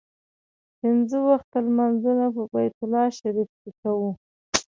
پنځه 0.79 1.17
وخته 1.29 1.57
لمونځونه 1.65 2.25
په 2.35 2.43
بیت 2.51 2.75
الله 2.83 3.05
شریف 3.19 3.49
کې 3.61 3.71
کوو. 3.81 4.09